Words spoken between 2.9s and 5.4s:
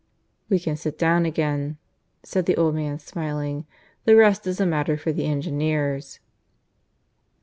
smiling. "The rest is a matter for the